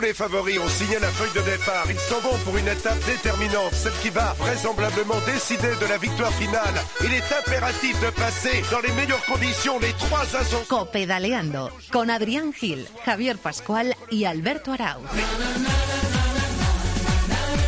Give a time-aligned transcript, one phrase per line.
[0.00, 1.84] Tous les favoris ont signé la feuille de départ.
[1.90, 6.32] Ils s'en vont pour une étape déterminante, celle qui va vraisemblablement décider de la victoire
[6.32, 6.72] finale.
[7.02, 10.64] Il est impératif de passer dans les meilleures conditions les trois ascensions.
[10.70, 15.04] Copedaleando con Adrián Gil, Javier Pascual y Alberto Arauz.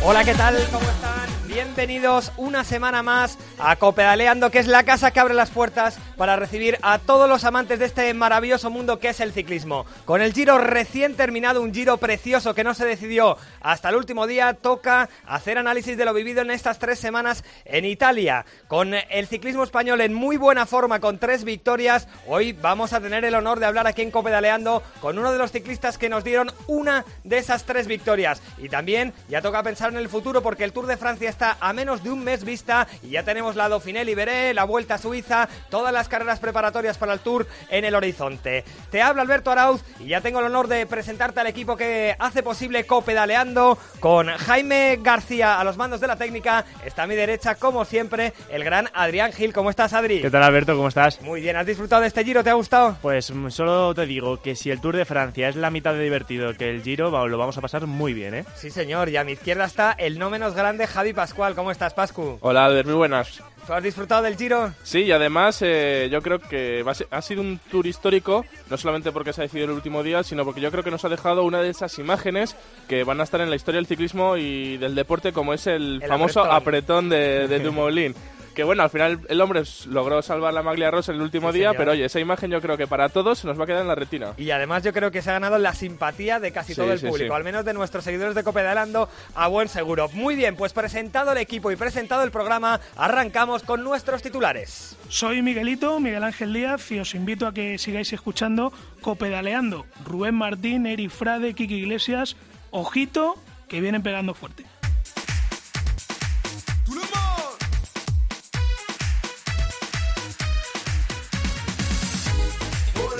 [0.03, 0.55] Hola, ¿qué tal?
[0.71, 1.12] ¿Cómo?
[1.53, 6.35] Bienvenidos una semana más a Copedaleando, que es la casa que abre las puertas para
[6.35, 9.85] recibir a todos los amantes de este maravilloso mundo que es el ciclismo.
[10.05, 14.25] Con el giro recién terminado, un giro precioso que no se decidió hasta el último
[14.25, 18.47] día, toca hacer análisis de lo vivido en estas tres semanas en Italia.
[18.67, 23.25] Con el ciclismo español en muy buena forma, con tres victorias, hoy vamos a tener
[23.25, 26.51] el honor de hablar aquí en Copedaleando con uno de los ciclistas que nos dieron
[26.65, 28.41] una de esas tres victorias.
[28.57, 31.73] Y también ya toca pensar en el futuro porque el Tour de Francia está a
[31.73, 35.47] menos de un mes vista y ya tenemos la Dauphiné Liberé, la Vuelta a Suiza,
[35.69, 38.63] todas las carreras preparatorias para el Tour en el horizonte.
[38.89, 42.43] Te habla Alberto Arauz y ya tengo el honor de presentarte al equipo que hace
[42.43, 46.65] posible Copedaleando con Jaime García a los mandos de la técnica.
[46.85, 49.53] Está a mi derecha, como siempre, el gran Adrián Gil.
[49.53, 50.21] ¿Cómo estás, Adri?
[50.21, 50.75] ¿Qué tal, Alberto?
[50.75, 51.21] ¿Cómo estás?
[51.21, 52.43] Muy bien, ¿has disfrutado de este giro?
[52.43, 52.97] ¿Te ha gustado?
[53.01, 56.53] Pues solo te digo que si el Tour de Francia es la mitad de divertido
[56.53, 58.45] que el giro, lo vamos a pasar muy bien, ¿eh?
[58.55, 59.09] Sí, señor.
[59.09, 61.32] Y a mi izquierda está el no menos grande Javi Pascual.
[61.35, 62.37] ¿Cómo estás, Pascu?
[62.41, 63.41] Hola Albert, muy buenas.
[63.65, 64.73] ¿Tú has disfrutado del giro?
[64.83, 69.33] Sí, y además eh, yo creo que ha sido un tour histórico, no solamente porque
[69.33, 71.61] se ha decidido el último día, sino porque yo creo que nos ha dejado una
[71.61, 72.55] de esas imágenes
[72.87, 76.01] que van a estar en la historia del ciclismo y del deporte, como es el,
[76.03, 76.55] El famoso apretón.
[77.07, 78.13] apretón, de, de Dumoulin.
[78.53, 81.57] Que bueno, al final el hombre logró salvar la maglia rosa en el último Sí,
[81.57, 81.77] día, señor.
[81.77, 83.87] pero oye, esa imagen yo creo que para todos se nos va a quedar en
[83.87, 84.33] la retina.
[84.37, 86.99] Y además yo creo que se ha ganado la simpatía de casi Sí, todo el
[86.99, 87.35] sí, público, sí.
[87.35, 90.07] al menos de nuestros seguidores de Copedalando a buen seguro.
[90.09, 94.95] Muy bien, pues presentado el equipo y presentado el programa, arrancamos con nuestros titulares.
[95.09, 99.85] Soy Miguelito, Miguel Ángel Díaz, y os invito a que sigáis escuchando Copedaleando.
[100.05, 102.35] Rubén Martín, Eri Frade, Kiki Iglesias,
[102.71, 103.35] ojito,
[103.67, 104.63] que vienen pegando fuerte.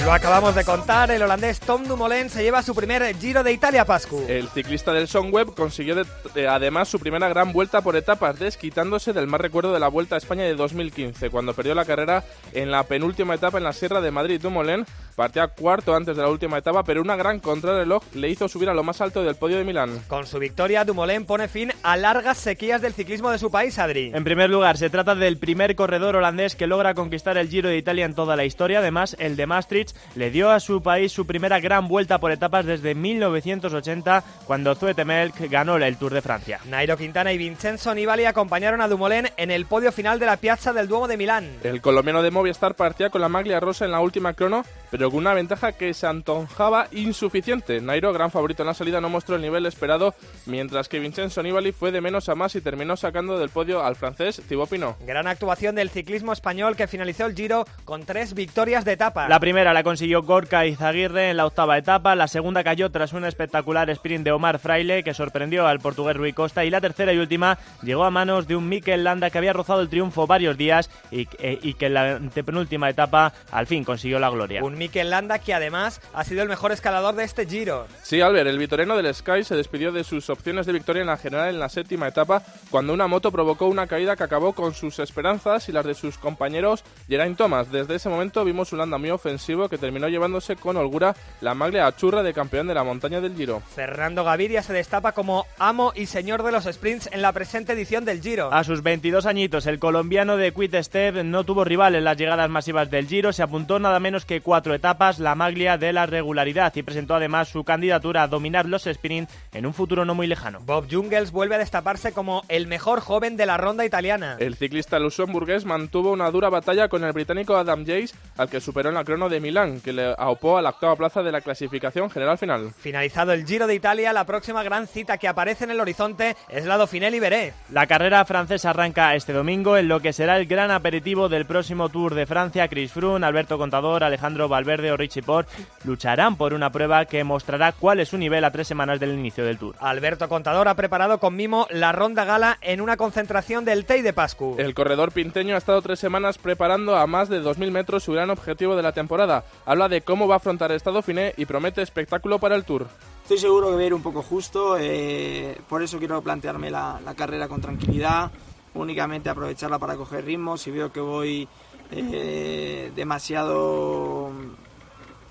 [0.05, 3.85] Lo acabamos de contar, el holandés Tom Dumoulin se lleva su primer Giro de Italia,
[3.85, 4.25] Pascu.
[4.27, 6.05] El ciclista del Songweb consiguió de-
[6.35, 10.15] de- además su primera gran vuelta por etapas, desquitándose del mal recuerdo de la Vuelta
[10.15, 14.01] a España de 2015, cuando perdió la carrera en la penúltima etapa en la Sierra
[14.01, 14.41] de Madrid.
[14.41, 18.67] Dumoulin partía cuarto antes de la última etapa, pero una gran contrarreloj le hizo subir
[18.69, 20.01] a lo más alto del podio de Milán.
[20.09, 24.11] Con su victoria, Dumoulin pone fin a largas sequías del ciclismo de su país, Adri.
[24.13, 27.77] En primer lugar, se trata del primer corredor holandés que logra conquistar el Giro de
[27.77, 28.79] Italia en toda la historia.
[28.79, 32.65] Además, el de Maastricht le dio a su país su primera gran vuelta por etapas
[32.65, 36.59] desde 1980, cuando Zoetemelk ganó el Tour de Francia.
[36.65, 40.73] Nairo Quintana y Vincenzo Nibali acompañaron a Dumoulin en el podio final de la Piazza
[40.73, 41.57] del Duomo de Milán.
[41.63, 45.19] El colombiano de Movistar partía con la maglia rosa en la última crono, pero con
[45.19, 47.81] una ventaja que se antojaba insuficiente.
[47.81, 50.13] Nairo, gran favorito en la salida, no mostró el nivel esperado,
[50.45, 53.95] mientras que Vincenzo Nibali fue de menos a más y terminó sacando del podio al
[53.95, 54.97] francés Thibaut Pinot.
[55.05, 59.27] Gran actuación del ciclismo español que finalizó el Giro con tres victorias de etapa.
[59.27, 63.25] La primera la consiguió Gorka Izaguirre en la octava etapa, la segunda cayó tras un
[63.25, 67.17] espectacular sprint de Omar Fraile que sorprendió al portugués Rui Costa y la tercera y
[67.17, 70.89] última llegó a manos de un Mikel Landa que había rozado el triunfo varios días
[71.11, 74.63] y, eh, y que en la antepenúltima etapa al fin consiguió la gloria.
[74.63, 77.87] Un Mikel Landa que además ha sido el mejor escalador de este Giro.
[78.01, 81.17] Sí, Albert, el vitoreno del Sky se despidió de sus opciones de victoria en la
[81.17, 84.99] general en la séptima etapa cuando una moto provocó una caída que acabó con sus
[84.99, 87.71] esperanzas y las de sus compañeros Geraint Thomas.
[87.71, 91.87] Desde ese momento vimos un Landa muy ofensivo que terminó llevándose con holgura la maglia
[91.87, 93.61] achurra de campeón de la montaña del Giro.
[93.61, 98.05] Fernando Gaviria se destapa como amo y señor de los sprints en la presente edición
[98.05, 98.53] del Giro.
[98.53, 102.49] A sus 22 añitos, el colombiano de Quick Step no tuvo rival en las llegadas
[102.49, 106.73] masivas del Giro, se apuntó nada menos que cuatro etapas, la maglia de la regularidad,
[106.75, 110.59] y presentó además su candidatura a dominar los sprint en un futuro no muy lejano.
[110.61, 114.37] Bob Jungels vuelve a destaparse como el mejor joven de la ronda italiana.
[114.39, 118.89] El ciclista luxemburgués mantuvo una dura batalla con el británico Adam Yates, al que superó
[118.89, 122.09] en la crono de Milán, que le aupó a la octava plaza de la clasificación
[122.09, 122.71] general final.
[122.77, 126.65] Finalizado el Giro de Italia, la próxima gran cita que aparece en el horizonte es
[126.65, 127.53] la Dauphiné Liberé.
[127.71, 131.89] La carrera francesa arranca este domingo en lo que será el gran aperitivo del próximo
[131.89, 132.67] Tour de Francia.
[132.67, 135.47] Chris Froome, Alberto Contador, Alejandro Valverde o Richie Port
[135.83, 139.45] lucharán por una prueba que mostrará cuál es su nivel a tres semanas del inicio
[139.45, 139.75] del Tour.
[139.79, 144.13] Alberto Contador ha preparado con mimo la ronda gala en una concentración del Tei de
[144.13, 144.55] Pascu.
[144.57, 148.29] El corredor pinteño ha estado tres semanas preparando a más de 2.000 metros su gran
[148.29, 149.43] objetivo de la temporada.
[149.65, 152.87] Habla de cómo va a afrontar el estado Finé y promete espectáculo para el Tour.
[153.23, 156.99] Estoy seguro que voy a ir un poco justo, eh, por eso quiero plantearme la,
[157.03, 158.31] la carrera con tranquilidad,
[158.73, 160.57] únicamente aprovecharla para coger ritmo.
[160.57, 161.47] Si veo que voy
[161.91, 164.31] eh, demasiado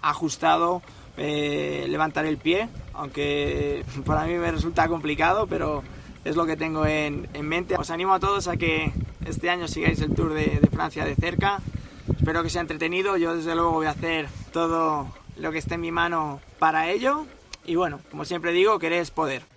[0.00, 0.82] ajustado,
[1.16, 5.82] eh, levantaré el pie aunque para mí me resulta complicado, pero
[6.24, 7.74] es lo que tengo en, mente.
[7.76, 8.92] Os animo a todos a que
[9.24, 11.60] este año sigáis el Tour de Francia de cerca.
[12.08, 13.16] Espero que sea entretenido.
[13.16, 17.26] Yo desde luego voy a hacer todo lo que esté en mi mano para ello.
[17.64, 19.51] Y bueno, como siempre digo, queréis poder.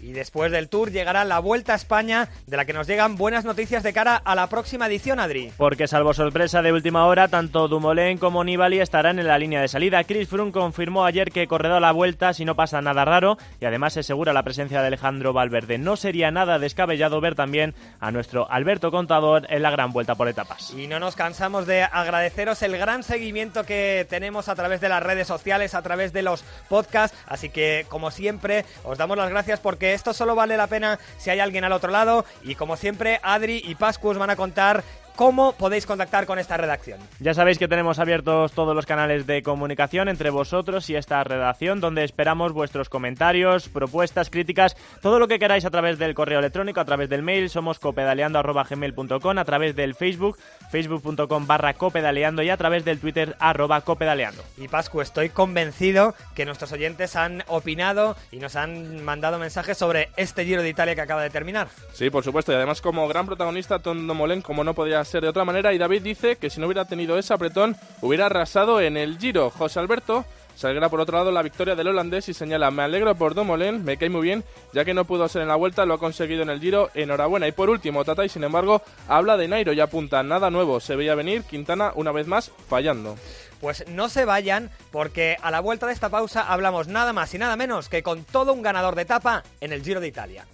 [0.00, 3.44] Y después del Tour llegará la Vuelta a España, de la que nos llegan buenas
[3.44, 5.52] noticias de cara a la próxima edición, Adri.
[5.56, 9.68] Porque salvo sorpresa de última hora, tanto Dumoulin como Nibali estarán en la línea de
[9.68, 10.04] salida.
[10.04, 13.64] Chris Froome confirmó ayer que corredor a la Vuelta si no pasa nada raro y
[13.64, 15.78] además se asegura la presencia de Alejandro Valverde.
[15.78, 20.28] No sería nada descabellado ver también a nuestro Alberto Contador en la gran Vuelta por
[20.28, 20.72] etapas.
[20.72, 25.02] Y no nos cansamos de agradeceros el gran seguimiento que tenemos a través de las
[25.02, 29.60] redes sociales, a través de los podcasts, así que como siempre os damos las gracias
[29.60, 32.24] porque esto solo vale la pena si hay alguien al otro lado.
[32.44, 34.84] Y como siempre Adri y Pascu van a contar
[35.16, 37.00] cómo podéis contactar con esta redacción.
[37.20, 41.80] Ya sabéis que tenemos abiertos todos los canales de comunicación entre vosotros y esta redacción,
[41.80, 46.80] donde esperamos vuestros comentarios, propuestas, críticas, todo lo que queráis a través del correo electrónico,
[46.80, 50.38] a través del mail, somos copedaleando.gmail.com, a través del Facebook,
[50.70, 54.42] facebook.com barra copedaleando y a través del Twitter arroba copedaleando.
[54.58, 60.10] Y Pascu, estoy convencido que nuestros oyentes han opinado y nos han mandado mensajes sobre
[60.16, 61.68] este Giro de Italia que acaba de terminar.
[61.94, 65.28] Sí, por supuesto, y además como gran protagonista Tondo Molen, como no podía ser de
[65.28, 68.96] otra manera, y David dice que si no hubiera tenido ese apretón, hubiera arrasado en
[68.96, 69.50] el Giro.
[69.50, 70.24] José Alberto
[70.56, 73.84] se alegra por otro lado la victoria del holandés y señala, me alegro por Dumoulin,
[73.84, 74.42] me cae muy bien,
[74.72, 77.46] ya que no pudo ser en la vuelta, lo ha conseguido en el Giro, enhorabuena.
[77.46, 81.14] Y por último, Tatay, sin embargo, habla de Nairo y apunta, nada nuevo, se veía
[81.14, 83.16] venir, Quintana una vez más fallando.
[83.60, 87.38] Pues no se vayan, porque a la vuelta de esta pausa hablamos nada más y
[87.38, 90.46] nada menos que con todo un ganador de etapa en el Giro de Italia.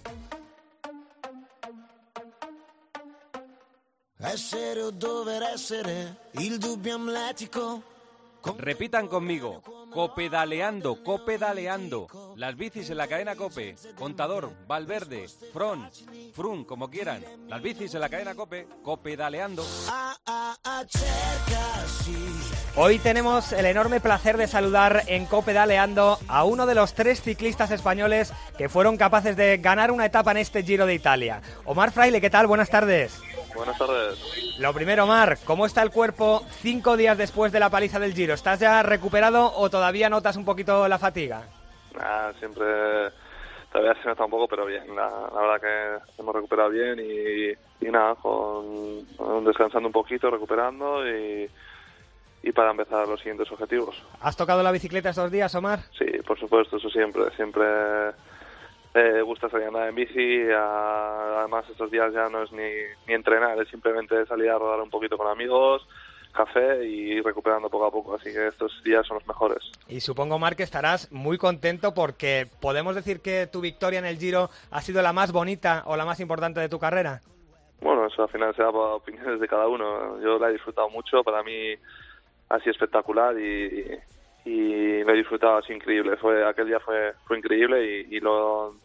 [4.25, 7.83] Essere o dover essere, il dubbio amletico.
[8.57, 9.61] Repitan conmigo,
[9.91, 12.07] copedaleando, copedaleando.
[12.37, 15.89] Las bicis en la cadena Cope, Contador, Valverde, Fron,
[16.33, 17.23] Frun, como quieran.
[17.47, 19.65] Las bicis en la cadena Cope, copedaleando.
[22.75, 27.71] Hoy tenemos el enorme placer de saludar en Copedaleando a uno de los tres ciclistas
[27.71, 31.41] españoles que fueron capaces de ganar una etapa en este Giro de Italia.
[31.65, 32.47] Omar Fraile, ¿qué tal?
[32.47, 33.21] Buenas tardes.
[33.55, 34.57] Buenas tardes.
[34.59, 38.33] Lo primero, Omar, ¿cómo está el cuerpo cinco días después de la paliza del Giro?
[38.33, 41.43] ¿Estás ya recuperado o todavía notas un poquito la fatiga?
[41.99, 42.65] Ah, siempre
[43.71, 44.95] todavía se nota un poco, pero bien.
[44.95, 50.29] La, la verdad que hemos recuperado bien y, y nada, con, con descansando un poquito,
[50.31, 51.49] recuperando y,
[52.43, 54.01] y para empezar los siguientes objetivos.
[54.21, 55.79] ¿Has tocado la bicicleta estos días, Omar?
[55.97, 57.23] Sí, por supuesto, eso siempre.
[57.35, 57.63] Siempre
[58.93, 60.41] eh, gusta salir a andar en bici.
[60.51, 62.69] a- además, estos días ya no es ni,
[63.07, 65.87] ni entrenar, es simplemente salir a rodar un poquito con amigos,
[66.31, 68.15] café y recuperando poco a poco.
[68.15, 69.59] Así que estos días son los mejores.
[69.87, 74.17] Y supongo, Omar, que estarás muy contento porque podemos decir que tu victoria en el
[74.17, 77.21] Giro ha sido la más bonita o la más importante de tu carrera.
[77.81, 80.19] Bueno, eso al final será por opiniones de cada uno.
[80.21, 81.73] Yo la he disfrutado mucho, para mí
[82.49, 83.97] ha sido espectacular y,
[84.45, 86.17] y lo he disfrutado así increíble.
[86.17, 88.75] Fue aquel día fue fue increíble y, y lo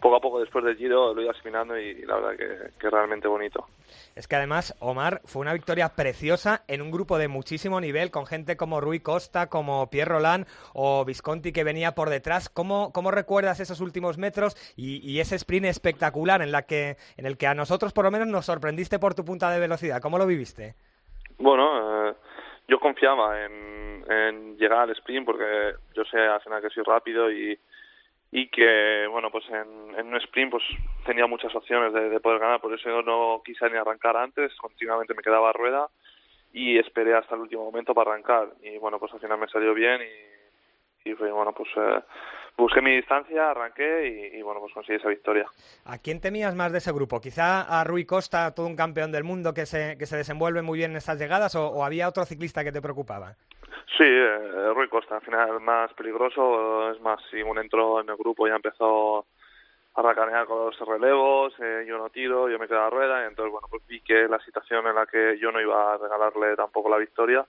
[0.00, 3.28] poco a poco después del giro lo ido asimilando y, la verdad que, que realmente
[3.28, 3.66] bonito.
[4.14, 8.26] Es que además, Omar, fue una victoria preciosa en un grupo de muchísimo nivel, con
[8.26, 12.48] gente como Rui Costa, como Pierre Roland o Visconti que venía por detrás.
[12.48, 17.26] ¿Cómo, cómo recuerdas esos últimos metros y, y ese sprint espectacular en, la que, en
[17.26, 20.00] el que a nosotros por lo menos nos sorprendiste por tu punta de velocidad?
[20.00, 20.74] ¿Cómo lo viviste?
[21.38, 22.14] Bueno, eh,
[22.68, 27.58] yo confiaba en, llegar al sprint porque yo sé al final que soy rápido y,
[28.30, 30.64] y que, bueno, pues en, en un sprint pues
[31.04, 34.54] tenía muchas opciones de, de poder ganar, por eso yo no quise ni arrancar antes,
[34.56, 35.88] continuamente me quedaba a rueda
[36.52, 38.48] y esperé hasta el último momento para arrancar.
[38.62, 42.00] Y bueno, pues al final me salió bien y, y fue, bueno, pues eh,
[42.56, 45.46] busqué mi distancia, arranqué y, y bueno, pues conseguí esa victoria.
[45.84, 47.20] ¿A quién temías más de ese grupo?
[47.20, 50.78] ¿Quizá a Rui Costa, todo un campeón del mundo que se, que se desenvuelve muy
[50.78, 53.34] bien en estas llegadas o, o había otro ciclista que te preocupaba?
[53.96, 58.16] Sí, eh, Rui Costa, al final más peligroso, es más, si uno entró en el
[58.16, 59.26] grupo ya empezó
[59.94, 63.28] a racanear con los relevos, eh, yo no tiro, yo me quedo a rueda, y
[63.28, 66.54] entonces bueno, pues vi que la situación en la que yo no iba a regalarle
[66.56, 67.46] tampoco la victoria,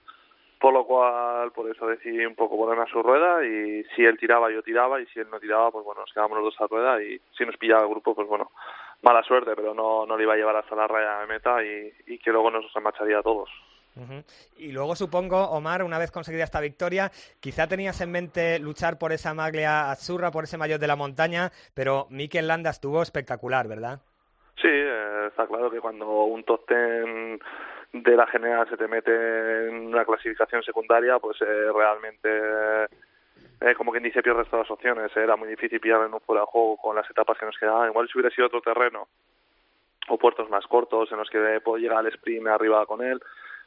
[0.59, 4.17] por lo cual por eso decidí un poco ponerme a su rueda y si él
[4.17, 6.67] tiraba yo tiraba y si él no tiraba pues bueno, nos quedábamos los dos a
[6.67, 8.51] rueda y si nos pillaba el grupo pues bueno,
[9.01, 11.93] mala suerte, pero no, no le iba a llevar hasta la raya de meta y,
[12.07, 13.49] y que luego nos remacharía a todos.
[14.57, 19.11] Y luego supongo, Omar, una vez conseguida esta victoria, quizá tenías en mente luchar por
[19.11, 23.99] esa maglia azurra, por ese maillot de la montaña, pero Mikel Landa estuvo espectacular, ¿verdad?
[24.61, 27.39] Sí, eh, está claro que cuando un top ten
[27.93, 32.87] de la general se te mete en una clasificación secundaria, pues eh, realmente
[33.59, 35.15] eh, como quien dice, pierdes todas las opciones.
[35.15, 37.89] Era muy difícil pillar en un fuera de juego con las etapas que nos quedaban.
[37.89, 39.07] Igual si hubiera sido otro terreno
[40.09, 43.19] o puertos más cortos en los que puedo llegar al sprint arriba con él,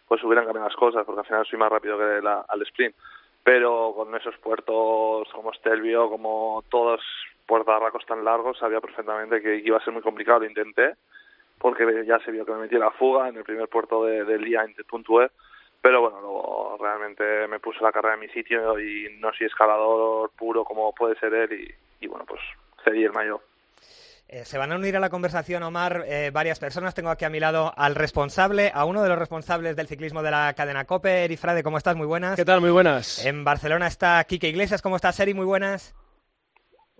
[0.07, 2.95] pues hubieran cambiado las cosas, porque al final soy más rápido que la, al sprint.
[3.43, 7.01] Pero con esos puertos como Stelvio, como todos
[7.47, 10.41] puertos tan largos, sabía perfectamente que iba a ser muy complicado.
[10.41, 10.95] Lo intenté,
[11.61, 14.45] porque ya se vio que me metí la fuga en el primer puerto de, del
[14.45, 15.31] día, puntué,
[15.81, 20.31] pero bueno, luego realmente me puse la carrera en mi sitio y no soy escalador
[20.31, 22.41] puro como puede ser él y, y bueno, pues
[22.83, 23.41] cedí el mayor.
[24.33, 26.95] Eh, se van a unir a la conversación, Omar, eh, varias personas.
[26.95, 30.31] Tengo aquí a mi lado al responsable, a uno de los responsables del ciclismo de
[30.31, 31.65] la cadena COPE, Eri Frade.
[31.65, 31.97] ¿Cómo estás?
[31.97, 32.37] Muy buenas.
[32.37, 32.61] ¿Qué tal?
[32.61, 33.27] Muy buenas.
[33.27, 34.83] En Barcelona está Quique Iglesias.
[34.83, 35.35] ¿Cómo estás, Eri?
[35.35, 35.97] Muy buenas.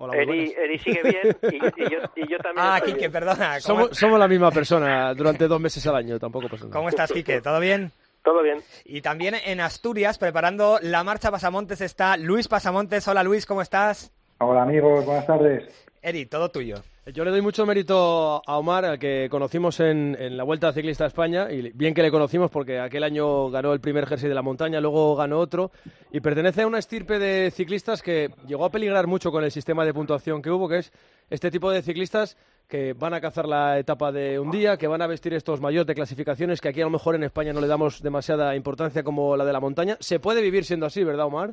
[0.03, 2.57] Hola, Eri, Eri, sigue bien y, yo, también.
[2.57, 3.61] Ah, Quique, perdona.
[3.61, 6.75] Somos, somos, la misma persona durante dos meses al año, tampoco pasa nada.
[6.75, 7.43] ¿Cómo estás, Quique?
[7.43, 7.93] ¿Todo bien?
[8.25, 8.63] Todo bien.
[8.87, 13.07] Y también en Asturias, preparando la marcha Pasamontes, está Luis Pasamontes.
[13.09, 14.11] Hola, Luis, ¿cómo estás?
[14.39, 15.90] Hola, amigos, buenas tardes.
[16.03, 16.77] Eri, todo tuyo.
[17.13, 21.09] Yo le doy mucho mérito a Omar, al que conocimos en, la Vuelta Ciclista a
[21.09, 24.41] España, y bien que le conocimos porque aquel año ganó el primer jersey de la
[24.41, 25.73] montaña, luego ganó otro,
[26.11, 29.85] y pertenece a una estirpe de ciclistas que llegó a peligrar mucho con el sistema
[29.85, 30.93] de puntuación que hubo, que es
[31.29, 35.03] este tipo de ciclistas que van a cazar la etapa de un día, que van
[35.03, 37.67] a vestir estos mayores de clasificaciones que aquí a lo mejor en España no le
[37.67, 39.97] damos demasiada importancia como la de la montaña.
[40.01, 41.51] Se puede vivir siendo así, ¿verdad, Omar?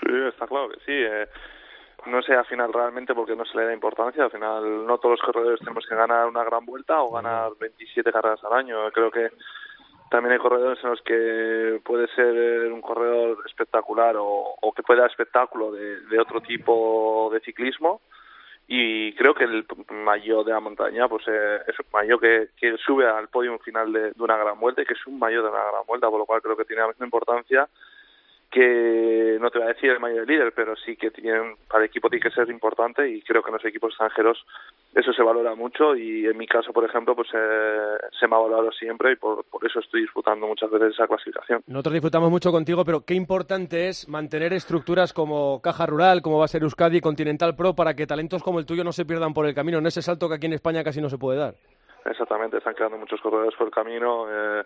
[0.00, 0.92] Sí, está claro que sí.
[0.92, 1.26] Eh
[2.06, 4.24] no sé al final realmente porque no se le da importancia.
[4.24, 8.12] Al final no todos los corredores tenemos que ganar una gran vuelta o ganar 27
[8.12, 8.90] carreras al año.
[8.92, 9.30] Creo que
[10.10, 15.10] también hay corredores en los que puede ser un corredor espectacular o, que puede dar
[15.10, 18.00] espectáculo de, otro tipo de ciclismo.
[18.68, 22.76] Y creo que el mayor de la montaña pues eh, es un mayor que, que
[22.78, 25.50] sube al podio final de, de, una gran vuelta y que es un mayor de
[25.50, 27.68] una gran vuelta, por lo cual creo que tiene la misma importancia
[28.52, 31.88] que no te voy a decir el mayor líder, pero sí que tienen, para el
[31.88, 34.44] equipo tiene que ser importante y creo que en los equipos extranjeros
[34.94, 38.38] eso se valora mucho y en mi caso, por ejemplo, pues eh, se me ha
[38.38, 41.62] valorado siempre y por, por, eso estoy disfrutando muchas veces esa clasificación.
[41.66, 46.44] Nosotros disfrutamos mucho contigo, pero qué importante es mantener estructuras como Caja Rural, como va
[46.44, 49.46] a ser Euskadi, Continental Pro, para que talentos como el tuyo no se pierdan por
[49.46, 51.54] el camino, en ese salto que aquí en España casi no se puede dar.
[52.04, 54.26] Exactamente, están quedando muchos corredores por el camino.
[54.28, 54.62] Eh,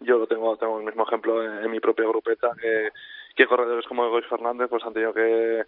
[0.00, 4.26] yo lo tengo, tengo el mismo ejemplo en, mi propia grupeta, que, corredores como Egois
[4.26, 5.64] Fernández pues han tenido que,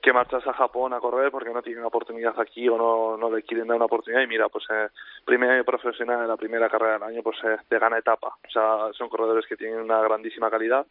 [0.00, 3.44] que marcharse a Japón a correr porque no tienen oportunidad aquí o no, no le
[3.44, 4.88] quieren dar una oportunidad y mira, pues eh,
[5.24, 8.36] primer profesional en la primera carrera del año pues eh, te gana etapa.
[8.44, 10.84] O sea, son corredores que tienen una grandísima calidad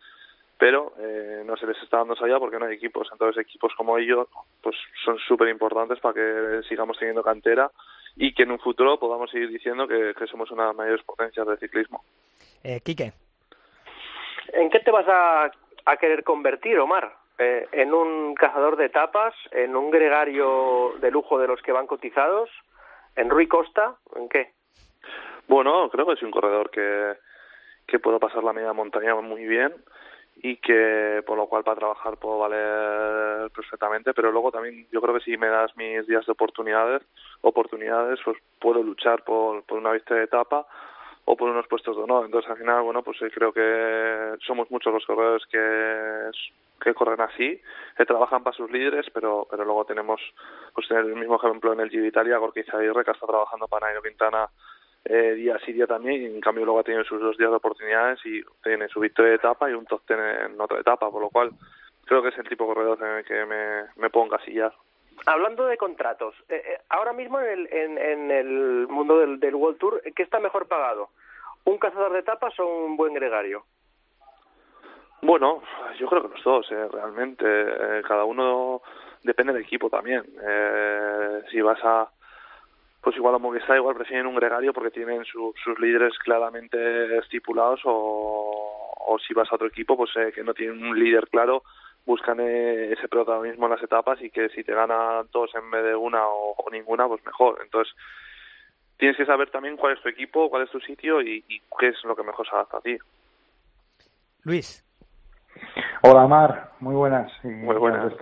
[0.61, 3.09] pero eh, no se les está dando salida porque no hay equipos.
[3.11, 4.27] Entonces equipos como ellos
[4.61, 7.71] pues son súper importantes para que sigamos teniendo cantera
[8.15, 11.03] y que en un futuro podamos seguir diciendo que, que somos una de las mayores
[11.03, 12.03] potencias del ciclismo.
[12.63, 13.13] Eh, Quique.
[14.53, 15.51] ¿En qué te vas a,
[15.85, 17.15] a querer convertir, Omar?
[17.37, 19.33] Eh, ¿En un cazador de etapas?
[19.51, 22.49] ¿En un gregario de lujo de los que van cotizados?
[23.15, 23.95] ¿En Rui Costa?
[24.15, 24.53] ¿En qué?
[25.47, 27.13] Bueno, creo que es un corredor que,
[27.87, 29.73] que puedo pasar la media montaña muy bien
[30.37, 35.15] y que por lo cual para trabajar puedo valer perfectamente, pero luego también yo creo
[35.15, 37.03] que si me das mis días de oportunidades,
[37.41, 40.65] oportunidades, pues puedo luchar por, por una vista de etapa
[41.25, 42.25] o por unos puestos de honor.
[42.25, 46.31] Entonces, al final, bueno, pues eh, creo que somos muchos los corredores que,
[46.81, 47.61] que corren así,
[47.95, 50.19] que trabajan para sus líderes, pero, pero luego tenemos
[50.73, 54.01] pues el mismo ejemplo en el Giro Italia, Gorka Izaguirre, que está trabajando para Nairo
[54.01, 54.49] Quintana
[55.05, 57.57] eh, día sí día también, y en cambio luego ha tenido sus dos días de
[57.57, 61.21] oportunidades y tiene su victoria de etapa y un top ten en otra etapa, por
[61.21, 61.51] lo cual
[62.05, 64.73] creo que es el tipo de corredor en el que me, me pongo encasillar.
[65.25, 69.79] Hablando de contratos, eh, eh, ahora mismo en el, en, el mundo del, del, World
[69.79, 71.09] Tour, ¿qué está mejor pagado?
[71.63, 73.63] ¿Un cazador de etapas o un buen gregario?
[75.21, 75.61] Bueno,
[75.99, 77.45] yo creo que los dos, eh, realmente.
[78.07, 78.81] cada uno
[79.23, 80.23] depende del equipo también.
[81.51, 82.09] si vas a.
[83.01, 88.93] Pues igual a Movistar, igual prefieren un gregario porque tienen sus líderes claramente estipulados, o,
[88.95, 91.63] o si vas a otro equipo, pues que no tienen un líder claro
[92.05, 95.83] buscan eh, ese protagonismo en las etapas y que si te ganan dos en vez
[95.83, 97.59] de una o, ninguna, pues mejor.
[97.63, 97.93] Entonces,
[98.97, 101.43] tienes que saber también cuál es tu equipo, cuál es tu sitio y,
[101.79, 102.97] qué es lo que mejor se adapta a ti.
[104.43, 104.83] Luis.
[106.03, 106.71] Hola, Mar.
[106.79, 107.31] Muy buenas.
[107.43, 108.13] Muy buenas.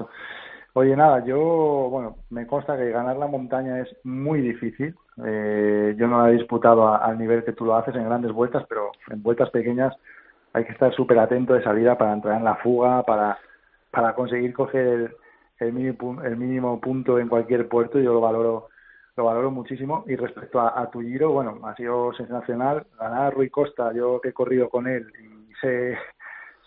[0.79, 1.37] Oye, nada, yo,
[1.91, 4.95] bueno, me consta que ganar la montaña es muy difícil.
[5.25, 8.65] Eh, yo no la he disputado al nivel que tú lo haces en grandes vueltas,
[8.69, 9.93] pero en vueltas pequeñas
[10.53, 13.37] hay que estar súper atento de salida para entrar en la fuga, para
[13.91, 15.17] para conseguir coger
[15.59, 18.69] el, mínimo, el mínimo punto en cualquier puerto, yo lo valoro
[19.17, 20.05] lo valoro muchísimo.
[20.07, 22.85] Y respecto a, tu giro, bueno, ha sido sensacional.
[22.97, 25.97] Ganar a Rui Costa, yo que he corrido con él y sé,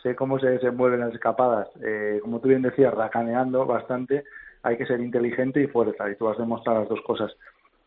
[0.02, 1.68] sé cómo se desenvuelven las escapadas.
[1.82, 4.24] Eh, como tú bien decías, racaneando bastante,
[4.62, 7.32] hay que ser inteligente y fuerza, y tú has demostrado las dos cosas.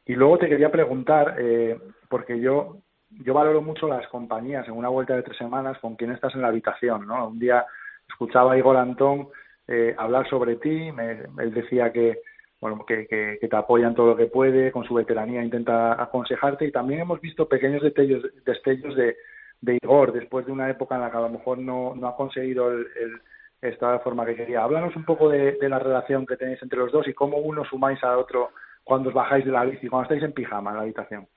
[0.06, 1.78] Y luego te quería preguntar, eh,
[2.10, 2.78] porque yo,
[3.10, 6.42] yo valoro mucho las compañías en una vuelta de tres semanas con quién estás en
[6.42, 7.28] la habitación, ¿no?
[7.28, 7.66] Un día
[8.08, 9.30] escuchaba a Igor Antón
[9.68, 12.20] eh, hablar sobre ti, me, él decía que,
[12.62, 16.72] bueno, que, que, te apoyan todo lo que puede, con su veteranía intenta aconsejarte y
[16.72, 19.16] también hemos visto pequeños destellos, destellos de,
[19.62, 22.16] de Igor después de una época en la que a lo mejor no, no ha
[22.16, 22.88] conseguido el,
[23.62, 24.64] de forma que quería.
[24.64, 27.66] Háblanos un poco de, de, la relación que tenéis entre los dos y cómo uno
[27.66, 28.52] sumáis a otro
[28.84, 31.28] cuando os bajáis de la bici, cuando estáis en pijama en la habitación.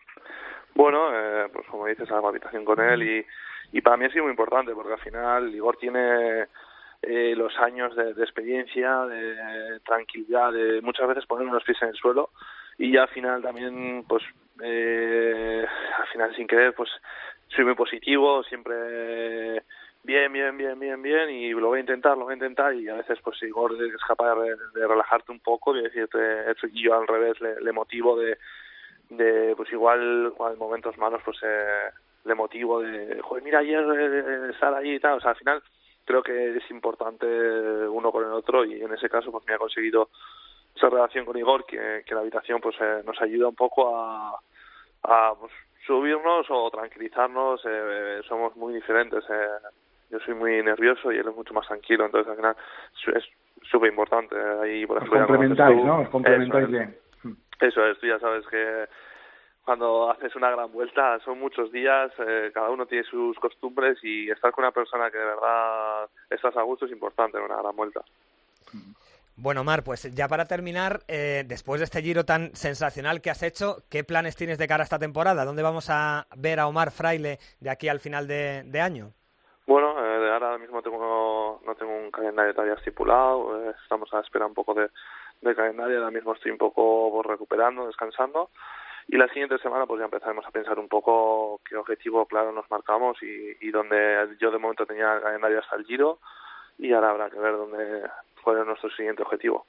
[0.75, 3.27] Bueno, eh, pues como dices, hago habitación con él y,
[3.73, 6.47] y para mí ha sido muy importante porque al final Igor tiene
[7.03, 11.89] eh, los años de, de, experiencia, de tranquilidad, de muchas veces poner unos pies en
[11.89, 12.31] el suelo
[12.79, 14.23] y ya al final también, pues,
[14.63, 15.67] eh,
[15.99, 16.89] al final sin querer, pues
[17.49, 19.63] soy muy positivo, siempre
[20.03, 22.89] bien, bien, bien, bien, bien y lo voy a intentar, lo voy a intentar y
[22.89, 26.19] a veces pues Igor es capaz de, relajarte un poco y decirte,
[26.73, 28.39] yo al revés le, motivo de,
[29.11, 31.91] de, pues igual en momentos malos pues eh,
[32.25, 35.63] le motivo de, joder, mira ayer eh, estar ahí y tal, o sea, al final
[36.05, 39.59] creo que es importante uno con el otro y en ese caso pues me ha
[39.59, 40.09] conseguido
[40.75, 44.41] esa relación con Igor que, que la habitación pues eh, nos ayuda un poco a,
[45.03, 45.53] a pues,
[45.89, 49.49] subirnos o tranquilizarnos eh, somos muy diferentes eh,
[50.11, 52.57] yo soy muy nervioso y él es mucho más tranquilo entonces al final
[53.17, 53.25] es
[53.69, 56.01] súper importante ahí por ejemplo Os complementáis ¿no?
[56.03, 56.97] Os complementáis eso bien
[57.61, 58.87] eso es tú ya sabes que
[59.69, 64.31] cuando haces una gran vuelta son muchos días, eh, cada uno tiene sus costumbres y
[64.31, 67.77] estar con una persona que de verdad estás a gusto es importante en una gran
[67.77, 68.01] vuelta.
[69.41, 73.45] Bueno, Mar, pues ya para terminar, eh, después de este giro tan sensacional que has
[73.45, 75.45] hecho, ¿qué planes tienes de cara a esta temporada?
[75.45, 79.13] ¿Dónde vamos a ver a Omar Fraile de aquí al final de, de año?
[79.65, 84.23] Bueno, eh, ahora mismo tengo, no tengo un calendario todavía estipulado, eh, estamos a la
[84.23, 84.91] espera un poco de,
[85.41, 88.51] de calendario, ahora mismo estoy un poco recuperando, descansando
[89.07, 92.69] y la siguiente semana pues ya empezaremos a pensar un poco qué objetivo claro nos
[92.73, 96.19] marcamos y, y donde yo de momento tenía el calendario hasta el giro
[96.77, 98.03] y ahora habrá que ver dónde
[98.43, 99.67] cuál es nuestro siguiente objetivo.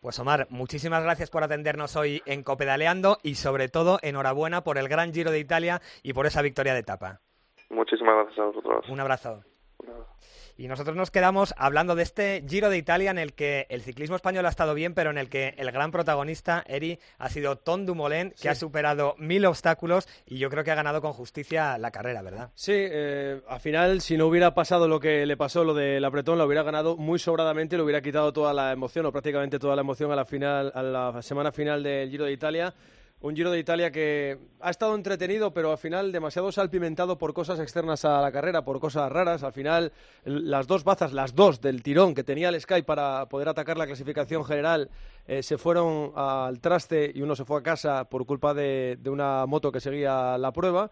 [0.00, 4.88] Pues Omar, muchísimas gracias por atendernos hoy en Copedaleando y sobre todo enhorabuena por el
[4.88, 7.20] gran Giro de Italia y por esa victoria de etapa.
[7.70, 8.88] Muchísimas gracias a vosotros.
[8.88, 9.42] Un abrazo.
[10.56, 14.14] Y nosotros nos quedamos hablando de este Giro de Italia en el que el ciclismo
[14.14, 17.86] español ha estado bien, pero en el que el gran protagonista, Eri, ha sido Tom
[17.86, 18.48] Dumoulin, que Sí.
[18.48, 22.50] ha superado mil obstáculos y yo creo que ha ganado con justicia la carrera, ¿verdad?
[22.54, 26.38] Sí, eh, al final, si no hubiera pasado lo que le pasó, lo del apretón,
[26.38, 29.74] lo hubiera ganado muy sobradamente y le hubiera quitado toda la emoción, o prácticamente toda
[29.74, 32.72] la emoción a la, final, a la semana final del Giro de Italia.
[33.24, 37.58] Un Giro de Italia que ha estado entretenido, pero al final demasiado salpimentado por cosas
[37.58, 39.42] externas a la carrera, por cosas raras.
[39.42, 39.92] Al final,
[40.26, 43.86] las dos bazas, las dos del tirón que tenía el Sky para poder atacar la
[43.86, 44.90] clasificación general,
[45.26, 49.08] eh, se fueron al traste y uno se fue a casa por culpa de, de
[49.08, 50.90] una moto que seguía la prueba.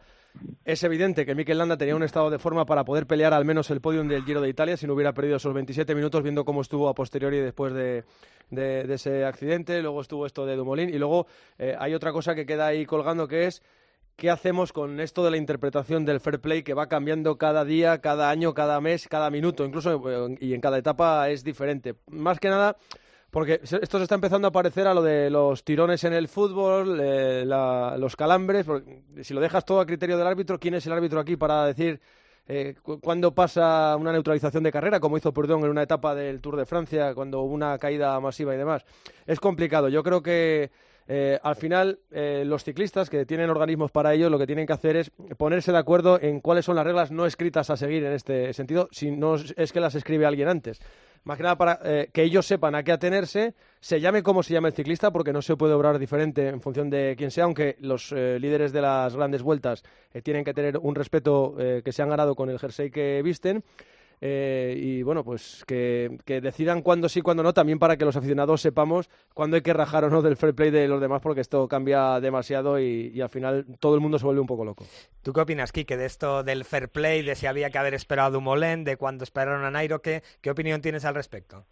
[0.65, 3.71] Es evidente que Mikel Landa tenía un estado de forma para poder pelear al menos
[3.71, 6.61] el podium del Giro de Italia si no hubiera perdido esos 27 minutos viendo cómo
[6.63, 8.05] estuvo a posteriori después de,
[8.51, 9.83] de- ese accidente.
[9.83, 11.27] Luego estuvo esto de Dumoulin y luego
[11.59, 13.63] eh, hay otra cosa que queda ahí colgando que es
[14.15, 17.99] ¿Qué hacemos con esto de la interpretación del fair play que va cambiando cada día,
[18.03, 21.95] cada año, cada mes, cada minuto, incluso eh, y en cada etapa es diferente?
[22.11, 22.77] Más que nada
[23.33, 27.01] porque esto se está empezando a parecer a lo de los tirones en el fútbol,
[27.01, 28.67] eh, la- los calambres.
[29.23, 31.99] Si lo dejas todo a criterio del árbitro, ¿quién es el árbitro aquí para decir
[32.47, 36.41] eh, cu- cuándo pasa una neutralización de carrera, como hizo Perdón en una etapa del
[36.41, 38.85] Tour de Francia, cuando hubo una caída masiva y demás?
[39.27, 39.89] Es complicado.
[39.89, 40.71] Yo creo que
[41.09, 44.73] eh, al final eh, los ciclistas que tienen organismos para ello lo que tienen que
[44.73, 48.13] hacer es ponerse de acuerdo en cuáles son las reglas no escritas a seguir en
[48.13, 50.81] este sentido, si no es que las escribe alguien antes.
[51.25, 54.55] Más que nada para eh, que ellos sepan a qué atenerse, se llame como se
[54.55, 57.77] llame el ciclista, porque no se puede obrar diferente en función de quién sea, aunque
[57.79, 59.85] los líderes de las grandes vueltas
[60.25, 63.63] tienen que tener un respeto que se han ganado con el jersey que visten.
[64.25, 68.15] Eh, y bueno, pues que, que decidan cuándo sí, cuándo no, también para que los
[68.17, 71.41] aficionados sepamos cuándo hay que rajar o no del fair play de los demás, porque
[71.41, 74.85] esto cambia demasiado y, y al final todo el mundo se vuelve un poco loco.
[75.23, 78.29] ¿Tú qué opinas, Kike, de esto del fair play, de si había que haber esperado
[78.29, 80.01] a Dumoulin, de cuando esperaron a Nairo?
[80.03, 81.65] ¿Qué, qué opinión tienes al respecto?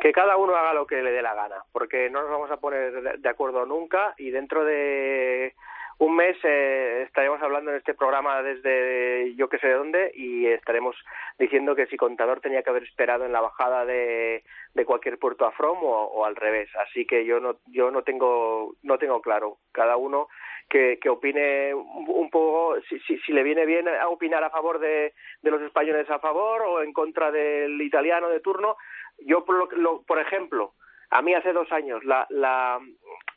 [0.00, 2.56] que cada uno haga lo que le dé la gana, porque no nos vamos a
[2.56, 5.54] poner de- de acuerdo nunca y dentro de
[6.00, 10.46] un mes eh, estaremos hablando en este programa desde yo que sé de dónde y
[10.46, 10.96] estaremos
[11.38, 15.44] diciendo que si Contador tenía que haber esperado en la bajada de, de cualquier puerto
[15.44, 16.70] a From o, al revés.
[16.76, 19.58] Así que yo no, yo no tengo, no tengo claro.
[19.72, 20.28] Cada uno
[20.70, 24.78] que, que opine un poco, si, si, si, le viene bien a opinar a favor
[24.78, 28.78] de, de los españoles a favor o en contra del italiano de turno.
[29.18, 30.72] Yo, por, lo, por ejemplo,
[31.10, 32.80] a mí hace dos años la, la,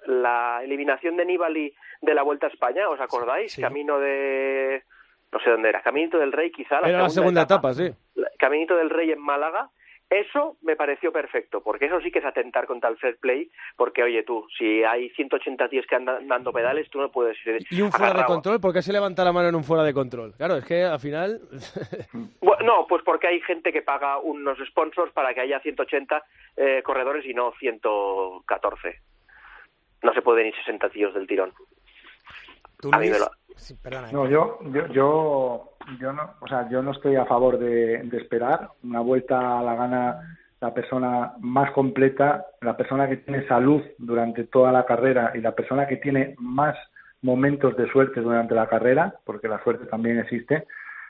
[0.06, 3.56] la eliminación de Nibali de la Vuelta a España, ¿os acordáis?
[3.58, 4.84] Camino de...
[5.32, 6.82] no sé dónde era, Caminito del Rey quizá.
[6.82, 7.92] La era segunda la segunda etapa, sí.
[8.38, 9.70] Caminito del Rey en Málaga.
[10.10, 14.04] Eso me pareció perfecto, porque eso sí que es atentar contra el fair play, porque
[14.04, 17.82] oye tú, si hay 180 tíos que andan dando pedales, tú no puedes ir ¿Y
[17.82, 18.62] un fuera de control?
[18.62, 20.36] ¿Por qué se levanta la mano en un fuera de control?
[20.38, 21.42] Claro, es que al final...
[22.64, 26.24] no, pues porque hay gente que paga unos sponsors para que haya 180
[26.58, 29.02] eh, corredores y no 114.
[30.04, 31.52] No se pueden ir 60 tíos del tirón.
[34.12, 38.70] No, yo, yo, yo, yo no, o sea, yo no estoy a favor de, esperar.
[38.84, 44.46] Una vuelta a la gana la persona más completa, la persona que tiene salud durante
[44.46, 46.76] toda la carrera y la persona que tiene más
[47.22, 50.66] momentos de suerte durante la carrera, porque la suerte también existe.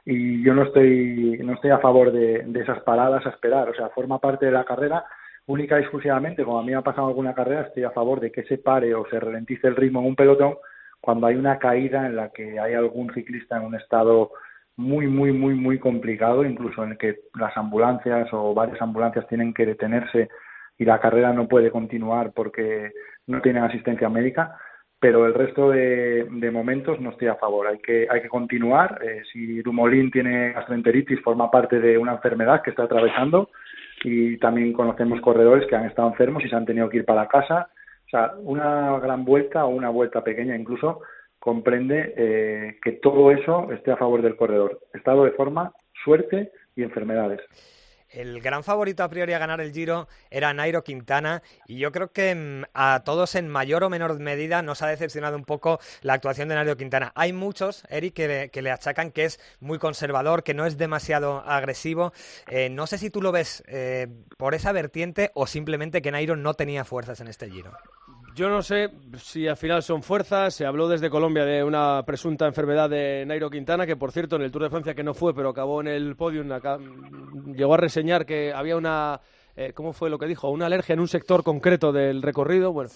[0.06, 3.69] Y yo no estoy, no estoy a favor de, de esas paradas a esperar.
[3.69, 5.06] O sea, forma parte de la carrera
[5.47, 8.32] única y exclusivamente, como a mí me ha pasado alguna carrera, estoy a favor de
[8.32, 10.56] que se pare o se ralentice el ritmo en un pelotón
[11.01, 14.32] cuando hay una caída en la que hay algún ciclista en un estado
[14.77, 19.53] muy, muy, muy, muy complicado, incluso en el que las ambulancias o varias ambulancias tienen
[19.53, 20.29] que detenerse
[20.77, 22.91] y la carrera no puede continuar porque
[23.27, 24.56] no tienen asistencia médica,
[24.99, 27.67] pero el resto de, momentos no estoy a favor.
[27.67, 28.99] Hay que, hay que continuar.
[29.03, 33.49] Eh, si Dumolín tiene gastroenteritis, forma parte de una enfermedad que está atravesando
[34.03, 37.27] y también conocemos corredores que han estado enfermos y se han tenido que ir para
[37.27, 37.69] casa
[38.13, 41.01] sea, una gran vuelta o una vuelta pequeña incluso
[41.39, 44.79] comprende eh, que todo eso esté a favor del corredor.
[44.93, 45.73] Estado de forma,
[46.06, 47.41] suerte y enfermedades.
[48.13, 52.12] El gran favorito a priori a ganar el Giro era Nairo Quintana y yo creo
[52.12, 56.13] que mm, a todos en mayor o menor medida nos ha decepcionado un poco la
[56.13, 57.12] actuación de Nairo Quintana.
[57.15, 62.13] Hay muchos, Eric, que le, achacan que es muy conservador, que no es demasiado agresivo.
[62.47, 66.36] Eh, no sé si tú lo ves eh, por esa vertiente o simplemente que Nairo
[66.36, 67.71] no tenía fuerzas en este Giro.
[68.36, 70.56] Yo no sé si al final son fuerzas.
[70.56, 74.41] Se habló desde Colombia de una presunta enfermedad de Nairo Quintana, que por cierto en
[74.41, 76.50] el Tour de Francia que no fue, pero acabó en el podium,
[77.56, 79.22] llegó a reseñar que había una,
[79.56, 80.50] eh, ¿cómo fue lo que dijo?
[80.50, 82.74] Una alergia en un sector concreto del recorrido.
[82.74, 82.89] Bueno,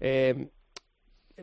[0.00, 0.48] eh,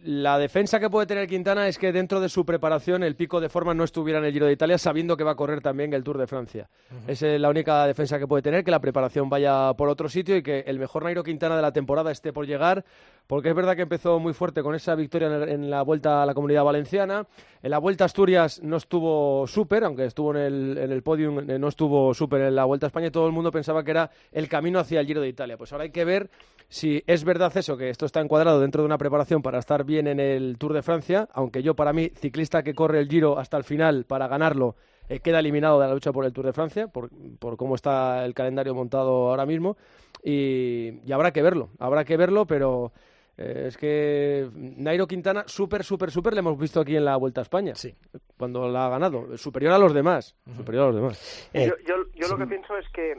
[0.03, 3.49] la defensa que puede tener Quintana es que dentro de su preparación el pico de
[3.49, 6.03] forma no estuviera en el Giro de Italia, sabiendo que va a correr también el
[6.03, 6.69] Tour de Francia.
[7.07, 10.35] Esa es la única defensa que puede tener, que la preparación vaya por otro sitio
[10.35, 12.85] y que el mejor Nairo Quintana de la temporada esté por llegar,
[13.27, 16.33] porque es verdad que empezó muy fuerte con esa victoria en, la vuelta a la
[16.33, 17.27] comunidad valenciana.
[17.61, 21.49] En la vuelta a Asturias no estuvo súper, aunque estuvo en el, en el podium,
[21.49, 23.91] eh, no estuvo súper en la vuelta a España y todo el mundo pensaba que
[23.91, 25.57] era el camino hacia el Giro de Italia.
[25.57, 26.29] Pues ahora hay que ver
[26.69, 30.07] si es verdad eso, que esto está encuadrado dentro de una preparación para estar bien
[30.07, 33.57] en el Tour de Francia, aunque yo para mí, ciclista que corre el Giro hasta
[33.57, 34.75] el final para ganarlo,
[35.07, 37.09] eh, queda eliminado de la lucha por el Tour de Francia, por,
[37.55, 39.77] cómo está el calendario montado ahora mismo,
[40.21, 42.91] y, habrá que verlo, habrá que verlo, pero...
[43.39, 47.39] Eh, es que Nairo Quintana, súper, súper, súper, le hemos visto aquí en la Vuelta
[47.41, 47.75] a España.
[47.75, 47.93] Sí.
[48.35, 49.37] Cuando la ha ganado.
[49.37, 50.35] Superior a los demás.
[50.55, 51.51] Superior a los demás.
[51.53, 51.75] yo,
[52.15, 53.11] yo, lo que pienso es que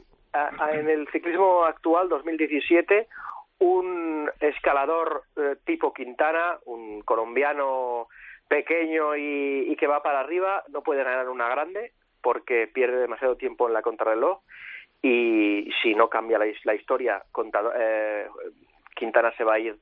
[0.72, 3.06] en el ciclismo actual, 2017,
[3.60, 8.08] un escalador eh, tipo Quintana, un colombiano
[8.48, 11.92] pequeño y, que va para arriba, no puede ganar una grande
[12.22, 14.40] porque pierde demasiado tiempo en la contrarreloj.
[15.00, 17.22] Y si no cambia la, historia,
[17.78, 18.26] eh,
[18.96, 19.78] Quintana se va a ir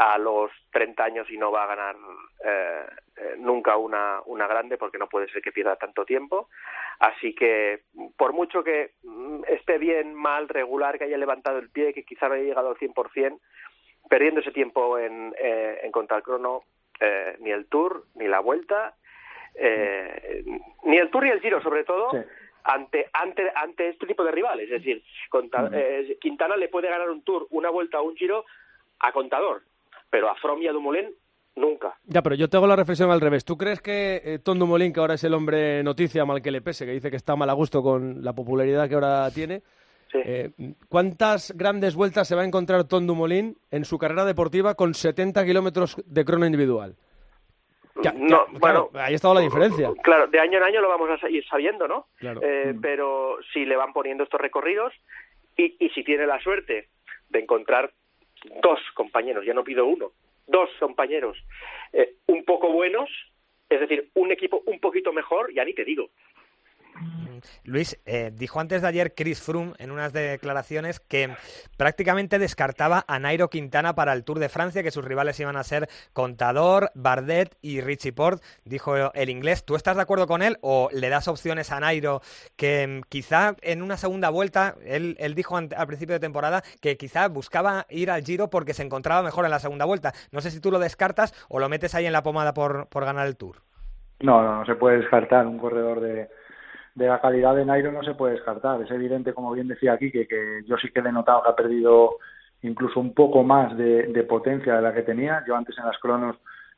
[0.00, 1.94] a los 30 años y no va a ganar
[2.42, 2.86] eh,
[3.18, 6.48] eh, nunca una, una grande porque no puede ser que pierda tanto tiempo.
[7.00, 7.82] Así que
[8.16, 12.28] por mucho que mm, esté bien, mal, regular, que haya levantado el pie, que quizá
[12.28, 13.38] no haya llegado al 100%,
[14.08, 16.62] perdiendo ese tiempo en, eh, en contra el crono,
[16.98, 18.94] eh, ni el Tour, ni la Vuelta,
[19.54, 20.42] eh,
[20.84, 22.08] ni el Tour ni el Giro, sobre todo,
[22.64, 24.64] ante, ante, ante este tipo de rivales.
[24.64, 25.02] Es decir,
[25.72, 28.46] eh, Quintana le puede ganar un Tour, una Vuelta o un Giro
[29.00, 29.62] a contador,
[30.10, 31.14] pero a From y a Dumoulin
[31.56, 31.98] nunca.
[32.04, 33.44] Ya, pero yo te hago la reflexión al revés.
[33.44, 36.62] ¿Tú crees que eh, Tom Dumoulin, que ahora es el hombre noticia, mal que le
[36.62, 39.62] pese, que dice que está mal a gusto con la popularidad que ahora tiene,
[40.12, 40.50] eh,
[40.88, 45.44] ¿cuántas grandes vueltas se va a encontrar Tom Dumoulin en su carrera deportiva con 70
[45.44, 46.96] kilómetros de crono individual?
[48.16, 49.90] no, bueno, ahí ha estado la diferencia.
[50.02, 52.06] Claro, de año en año lo vamos a ir sabiendo, ¿no?
[52.20, 52.80] Eh, mm.
[52.80, 54.94] Pero si le van poniendo estos recorridos
[55.54, 56.88] y, y si tiene la suerte
[57.28, 57.92] de encontrar
[58.62, 60.12] dos compañeros, ya no pido uno,
[60.46, 61.36] dos compañeros
[61.92, 63.10] eh, un poco buenos,
[63.68, 66.10] es decir, un equipo un poquito mejor, ya ni te digo.
[67.64, 71.34] Luis, eh, dijo antes de ayer Chris Froome en unas declaraciones que
[71.76, 75.64] prácticamente descartaba a Nairo Quintana para el Tour de Francia, que sus rivales iban a
[75.64, 79.64] ser Contador, Bardet y Richie Port, dijo el inglés.
[79.64, 82.20] ¿Tú estás de acuerdo con él o le das opciones a Nairo
[82.56, 87.28] que mm, quizá en una segunda vuelta, él, dijo al principio de temporada que quizá
[87.28, 90.12] buscaba ir al Giro porque se encontraba mejor en la segunda vuelta?
[90.32, 93.04] No sé si tú lo descartas o lo metes ahí en la pomada por, por
[93.04, 93.56] ganar el Tour.
[94.20, 96.28] No, no, no se puede descartar un corredor de
[96.94, 98.80] de la calidad de Nairo no se puede descartar.
[98.82, 101.56] Es evidente, como bien decía aquí, que, que yo sí que he notado que ha
[101.56, 102.16] perdido
[102.62, 105.44] incluso un poco más de, potencia de la que tenía.
[105.46, 106.36] Yo antes en las cronos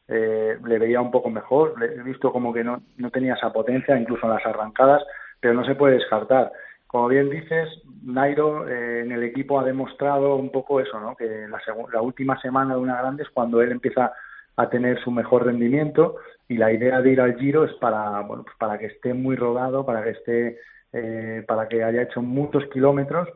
[0.09, 3.53] eh, le veía un poco mejor, le he visto como que no, no tenía esa
[3.53, 5.03] potencia, incluso en las arrancadas,
[5.40, 6.53] pero no se puede descartar.
[6.87, 7.68] Como bien dices,
[8.03, 11.16] Nairo eh, en el equipo ha demostrado un poco eso, ¿no?
[11.16, 11.61] que la,
[11.92, 14.12] la última semana de una grande es cuando él empieza
[14.56, 16.16] a tener su mejor rendimiento
[16.48, 19.36] y la idea de ir al Giro es para bueno pues para que esté muy
[19.36, 20.58] rodado para que esté
[20.92, 23.28] eh, para que haya hecho muchos kilómetros.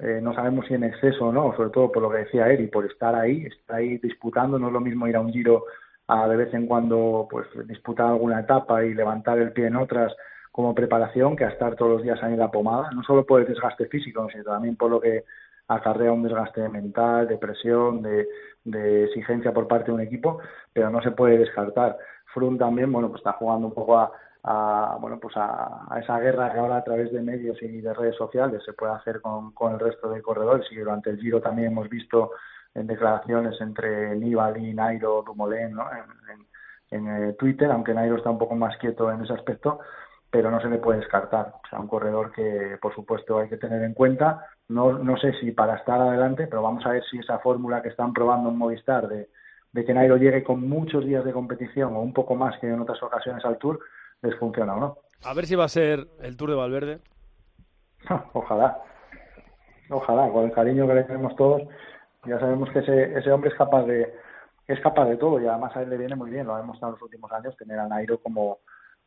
[0.00, 2.68] Eh, no sabemos si en exceso o no sobre todo por lo que decía Eri
[2.68, 4.58] por estar ahí estar ahí disputando.
[4.58, 5.64] No es lo mismo ir a un Giro
[6.06, 10.14] a de vez en cuando pues disputar alguna etapa y levantar el pie en otras
[10.52, 12.90] como preparación que a estar todos los días ahí en la pomada.
[12.92, 15.24] No solo por el desgaste físico sino también por lo que
[15.68, 18.26] acarrea un desgaste mental, de presión, de,
[18.64, 20.40] de exigencia por parte de un equipo,
[20.72, 21.96] pero no se puede descartar.
[22.32, 24.10] Froome también, bueno, pues está jugando un poco a,
[25.00, 28.62] bueno, pues a, esa guerra que ahora a través de medios y de redes sociales
[28.64, 32.32] se puede hacer con, el resto de corredores y durante el Giro también hemos visto
[32.74, 35.86] en declaraciones entre Nibali, Nairo, Dumoulin, ¿no?
[35.90, 36.46] en,
[36.90, 39.80] en, eh, Twitter, aunque Nairo está un poco más quieto en ese aspecto,
[40.30, 41.54] pero no se le puede descartar.
[41.64, 44.46] O sea, un corredor que, por supuesto, hay que tener en cuenta.
[44.68, 47.88] No, no sé si para estar adelante, pero vamos a ver si esa fórmula que
[47.88, 49.28] están probando en Movistar de,
[49.72, 52.80] de que Nairo llegue con muchos días de competición o un poco más que en
[52.80, 53.80] otras ocasiones al Tour,
[54.22, 54.98] les funciona o no.
[55.24, 57.00] A ver si va a ser el Tour de Valverde.
[58.34, 58.78] Ojalá.
[59.90, 61.62] Ojalá, con el cariño que le tenemos todos,
[62.26, 64.12] ya sabemos que ese, ese hombre es capaz de
[64.66, 66.92] es capaz de todo y además a él le viene muy bien, lo ha demostrado
[66.92, 68.58] en los últimos años, tener a Nairo como,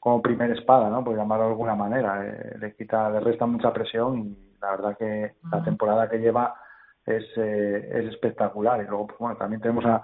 [0.01, 1.03] como primera espada, ¿no?
[1.03, 2.25] Por llamarlo de alguna manera.
[2.25, 6.55] Eh, le quita, le resta mucha presión y la verdad que la temporada que lleva
[7.05, 8.81] es, eh, es espectacular.
[8.81, 10.01] Y luego, pues, bueno, también tenemos a,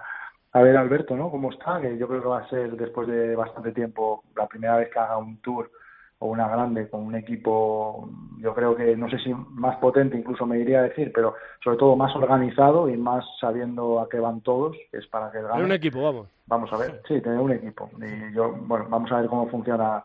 [0.51, 1.31] a ver Alberto, ¿no?
[1.31, 4.77] Cómo está, que yo creo que va a ser después de bastante tiempo la primera
[4.77, 5.71] vez que haga un tour
[6.19, 10.45] o una grande con un equipo, yo creo que no sé si más potente incluso
[10.45, 14.41] me iría a decir, pero sobre todo más organizado y más sabiendo a qué van
[14.41, 15.63] todos, que es para que gane.
[15.63, 16.27] un equipo, vamos.
[16.47, 17.89] Vamos a ver, sí, tener un equipo.
[17.99, 20.03] Y yo, bueno, vamos a ver cómo funciona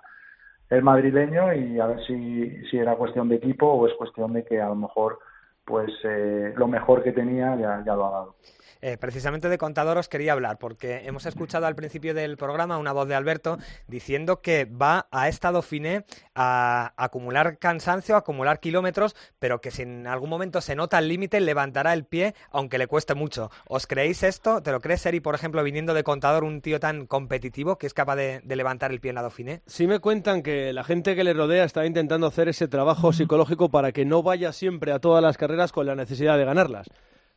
[0.68, 4.44] el madrileño y a ver si, si era cuestión de equipo o es cuestión de
[4.44, 5.18] que a lo mejor
[5.64, 8.37] pues eh, lo mejor que tenía ya, ya lo ha dado.
[8.85, 12.90] Eh, precisamente de contador os quería hablar, porque hemos escuchado al principio del programa una
[12.90, 19.14] voz de Alberto diciendo que va a estado finé a acumular cansancio, a acumular kilómetros,
[19.38, 22.88] pero que si en algún momento se nota el límite, levantará el pie, aunque le
[22.88, 23.53] cueste mucho.
[23.68, 24.64] ¿Os creéis esto?
[24.64, 27.94] ¿Te lo crees, Eri, por ejemplo, viniendo de contador, un tío tan competitivo que es
[27.94, 29.62] capaz de, levantar el pie en la Dauphiné?
[29.66, 33.70] Sí me cuentan que la gente que le rodea está intentando hacer ese trabajo psicológico
[33.70, 36.88] para que no vaya siempre a todas las carreras con la necesidad de ganarlas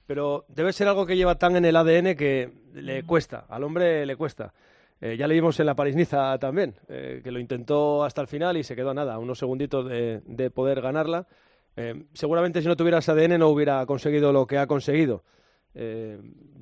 [0.08, 4.06] pero debe ser algo que lleva tan en el ADN que le cuesta, al hombre
[4.06, 4.54] le cuesta.
[5.02, 8.56] Eh, ya le vimos en la París-Niza también, eh, que lo intentó hasta el final
[8.58, 11.28] y se quedó a nada, unos segunditos de, de poder ganarla.
[11.76, 15.24] Eh, seguramente si no tuviera ese ADN no hubiera conseguido lo que ha conseguido.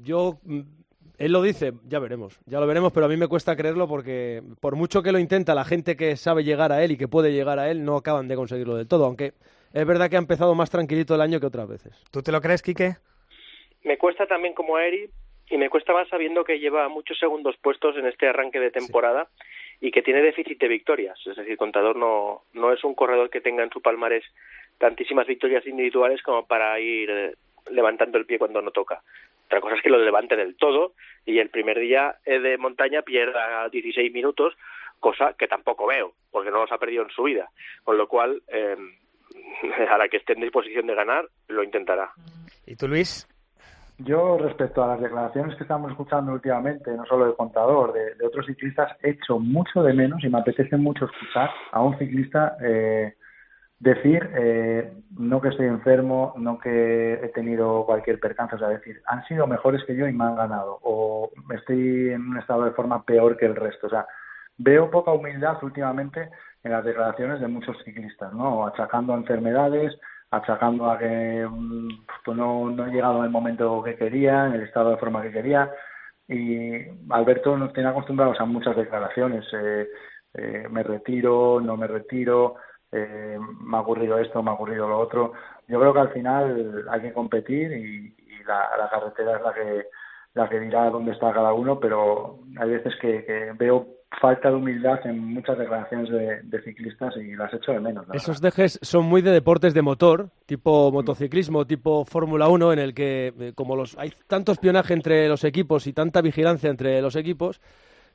[0.02, 0.62] yo, mm,
[1.20, 4.42] él lo dice, ya veremos, ya lo veremos, pero a mí me cuesta creerlo porque
[4.60, 7.32] por mucho que lo intenta, la gente que sabe llegar a él y que puede
[7.32, 9.36] llegar a él no acaban de conseguirlo del todo, aunque
[9.74, 12.04] es verdad que ha empezado más tranquilito el año que otras veces.
[12.12, 12.96] ¿Tú te lo crees, Quique?
[13.84, 15.10] Me cuesta también como a Eri
[15.50, 19.28] y me cuesta más sabiendo que lleva muchos segundos puestos en este arranque de temporada
[19.82, 21.20] y que tiene déficit de victorias.
[21.26, 24.24] Es decir, Contador no, no es un corredor que tenga en su palmarés
[24.78, 27.36] tantísimas victorias individuales como para ir eh,
[27.70, 29.02] levantando el pie cuando no toca.
[29.48, 30.94] Otra cosa es que lo levante del todo
[31.26, 34.54] y el primer día de montaña pierda 16 minutos,
[35.00, 37.50] cosa que tampoco veo, porque no los ha perdido en su vida.
[37.84, 38.78] Con lo cual, eh,
[39.90, 42.12] a la que esté en disposición de ganar, lo intentará.
[42.66, 43.28] ¿Y tú, Luis?
[44.00, 48.46] Yo, respecto a las declaraciones que estamos escuchando últimamente, no solo de contador, de, otros
[48.48, 53.14] ciclistas, he hecho mucho de menos y me apetece mucho escuchar a un ciclista eh,
[53.80, 59.02] decir eh, no que estoy enfermo, no que he tenido cualquier percance, o sea, decir,
[59.06, 62.72] han sido mejores que yo y me han ganado, o estoy en un estado de
[62.72, 63.88] forma peor que el resto.
[63.88, 64.08] O sea,
[64.58, 66.30] veo poca humildad últimamente
[66.64, 68.66] en las declaraciones de muchos ciclistas, ¿no?
[68.66, 69.98] Achacando a enfermedades,
[70.32, 74.62] achacando a que mm, pues no, no he llegado el momento que quería, en el
[74.64, 75.72] estado de forma que quería.
[76.28, 79.46] y Alberto nos tiene acostumbrados a muchas declaraciones.
[79.54, 79.88] Eh,
[80.36, 82.56] eh, me retiro, no me retiro,
[82.92, 85.34] eh, me ha ocurrido esto, me ha ocurrido lo otro.
[85.68, 89.88] Yo creo que al final hay que competir y, la, carretera es la que
[90.34, 93.88] la que dirá dónde está cada uno, pero hay veces que, veo
[94.20, 98.06] falta de humildad en muchas declaraciones de, ciclistas y las echo de menos.
[98.14, 102.94] Esos dejes son muy de deportes de motor, tipo motociclismo, tipo Fórmula 1, en el
[102.94, 107.16] que eh, como los hay tanto espionaje entre los equipos y tanta vigilancia entre los
[107.16, 107.62] equipos,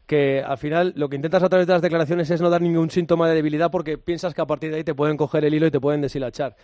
[0.06, 2.90] que al final lo que intentas a través de las declaraciones es no dar ningún
[2.90, 5.66] síntoma de debilidad porque piensas que a partir de ahí te pueden coger el hilo
[5.66, 6.56] y te pueden deshilachar.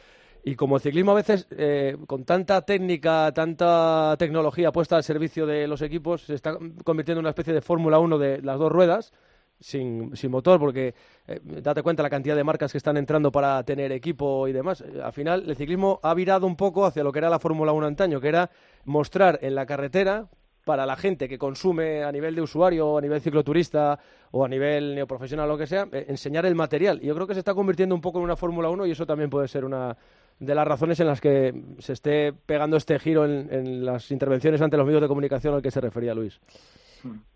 [0.46, 5.46] Y como el ciclismo a veces, eh, con tanta técnica, tanta tecnología puesta al servicio
[5.46, 8.70] de los equipos, se está convirtiendo en una especie de Fórmula 1 de las dos
[8.70, 9.14] ruedas,
[9.58, 10.94] sin, sin motor, porque
[11.26, 14.84] eh, date cuenta la cantidad de marcas que están entrando para tener equipo y demás.
[15.02, 17.86] Al final, el ciclismo ha virado un poco hacia lo que era la Fórmula 1
[17.86, 18.50] antaño, que era
[18.84, 20.28] mostrar en la carretera
[20.66, 23.98] para la gente que consume a nivel de usuario, a nivel cicloturista
[24.30, 26.98] o a nivel neoprofesional, lo que sea, eh, enseñar el material.
[27.02, 29.06] Y yo creo que se está convirtiendo un poco en una Fórmula 1 y eso
[29.06, 29.96] también puede ser una
[30.38, 34.76] de las razones en las que se esté pegando este giro en, las intervenciones ante
[34.76, 36.40] los medios de comunicación al que se refería Luis.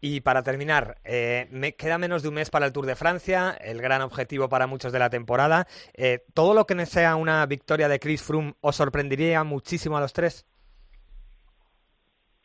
[0.01, 3.51] Y para terminar, eh, me queda menos de un mes para el Tour de Francia,
[3.61, 5.67] el gran objetivo para muchos de la temporada.
[5.93, 10.15] Eh, ¿Todo lo que sea una victoria de Chris Froome os sorprendería muchísimo a los
[10.15, 10.47] tres?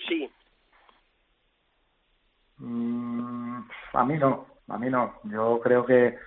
[0.06, 0.30] Sí,
[2.64, 3.62] Mm,
[3.94, 5.16] a mí no, a mí no.
[5.24, 6.18] Yo creo que,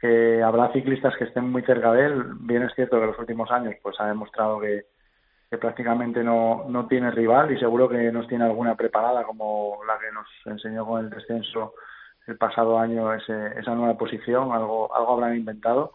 [0.00, 2.24] que habrá ciclistas que estén muy cerca de él.
[2.40, 4.86] Bien es cierto que en los últimos años pues ha demostrado que,
[5.50, 9.98] que prácticamente no, no tiene rival y seguro que nos tiene alguna preparada como la
[9.98, 11.74] que nos enseñó con el descenso
[12.26, 15.94] el pasado año ese, esa nueva posición, algo, algo habrán inventado.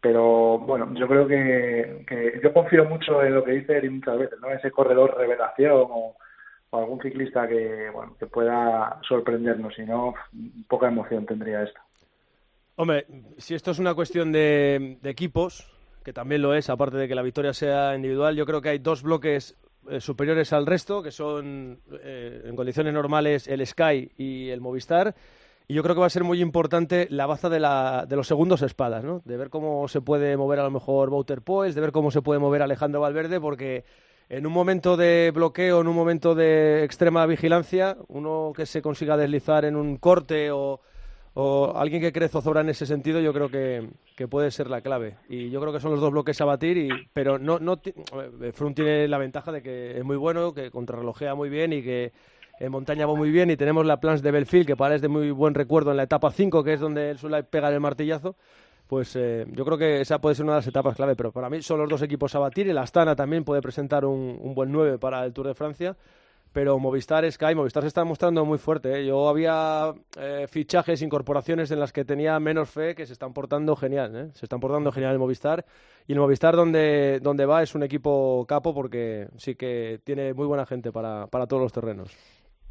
[0.00, 4.18] Pero bueno, yo creo que, que yo confío mucho en lo que dice Eric muchas
[4.18, 4.48] veces, ¿no?
[4.50, 6.16] Ese corredor revelación o,
[6.70, 10.14] o algún ciclista que, bueno, que pueda sorprendernos, si no,
[10.68, 11.80] poca emoción tendría esto.
[12.76, 13.06] Hombre,
[13.36, 15.70] si esto es una cuestión de, equipos,
[16.02, 18.78] que también lo es, aparte de que la victoria sea individual, yo creo que hay
[18.78, 19.56] dos bloques
[19.90, 25.14] eh, superiores al resto, que son eh, en condiciones normales el Sky y el Movistar.
[25.68, 28.26] Y yo creo que va a ser muy importante la baza de, la, de los
[28.26, 29.20] segundos espadas, ¿no?
[29.24, 32.22] De ver cómo se puede mover a lo mejor Wouter Poels, de ver cómo se
[32.22, 33.84] puede mover Alejandro Valverde, porque
[34.30, 39.18] en un momento de bloqueo, en un momento de extrema vigilancia, uno que se consiga
[39.18, 40.80] deslizar en un corte o,
[41.34, 43.88] alguien que cree zozobra en ese sentido, yo creo que,
[44.28, 45.16] puede ser la clave.
[45.28, 48.52] Y yo creo que son los dos bloques a batir, y, pero no, no eh,
[48.52, 52.12] Frun tiene la ventaja de que es muy bueno, que contrarrelojea muy bien y que
[52.60, 53.50] en montaña va muy bien.
[53.50, 56.04] Y tenemos la Plans de Belfield, que para es de muy buen recuerdo en la
[56.04, 58.36] etapa 5, que es donde él suele pegar el martillazo
[58.92, 61.48] pues eh, yo creo que esa puede ser una de las etapas clave, pero para
[61.48, 62.68] mí son los dos equipos a batir.
[62.68, 65.96] El Astana también puede presentar un, buen 9 para el Tour de Francia,
[66.52, 69.00] pero Movistar, Sky, Movistar se está mostrando muy fuerte.
[69.00, 69.06] ¿eh?
[69.06, 73.74] Yo había eh, fichajes, incorporaciones en las que tenía menos fe que se están portando
[73.76, 75.64] genial, se están portando genial el Movistar.
[76.06, 80.46] Y el Movistar donde, donde va es un equipo capo porque sí que tiene muy
[80.46, 82.16] buena gente para todos los terrenos.